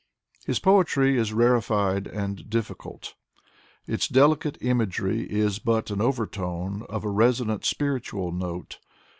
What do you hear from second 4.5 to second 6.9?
imagery is but an overtone